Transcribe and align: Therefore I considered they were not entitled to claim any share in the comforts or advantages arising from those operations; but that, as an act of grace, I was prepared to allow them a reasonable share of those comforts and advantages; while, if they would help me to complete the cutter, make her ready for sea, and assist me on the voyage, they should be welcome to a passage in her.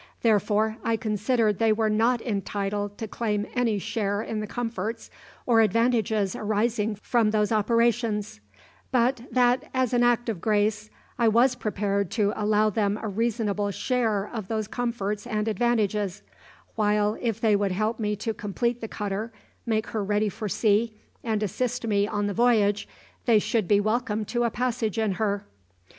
Therefore 0.23 0.77
I 0.83 0.95
considered 0.97 1.59
they 1.59 1.71
were 1.71 1.87
not 1.87 2.23
entitled 2.23 2.97
to 2.97 3.07
claim 3.07 3.45
any 3.53 3.77
share 3.77 4.23
in 4.23 4.39
the 4.39 4.47
comforts 4.47 5.11
or 5.45 5.61
advantages 5.61 6.35
arising 6.35 6.95
from 6.95 7.29
those 7.29 7.51
operations; 7.51 8.39
but 8.89 9.21
that, 9.31 9.65
as 9.75 9.93
an 9.93 10.01
act 10.01 10.27
of 10.27 10.41
grace, 10.41 10.89
I 11.19 11.27
was 11.27 11.53
prepared 11.53 12.09
to 12.17 12.33
allow 12.35 12.71
them 12.71 12.97
a 12.99 13.07
reasonable 13.07 13.69
share 13.69 14.27
of 14.27 14.47
those 14.47 14.67
comforts 14.67 15.27
and 15.27 15.47
advantages; 15.47 16.23
while, 16.73 17.15
if 17.21 17.39
they 17.39 17.55
would 17.55 17.71
help 17.71 17.99
me 17.99 18.15
to 18.15 18.33
complete 18.33 18.81
the 18.81 18.87
cutter, 18.87 19.31
make 19.67 19.85
her 19.89 20.03
ready 20.03 20.29
for 20.29 20.49
sea, 20.49 20.97
and 21.23 21.43
assist 21.43 21.85
me 21.85 22.07
on 22.07 22.25
the 22.25 22.33
voyage, 22.33 22.87
they 23.25 23.37
should 23.37 23.67
be 23.67 23.79
welcome 23.79 24.25
to 24.25 24.45
a 24.45 24.49
passage 24.49 24.97
in 24.97 25.11
her. 25.21 25.45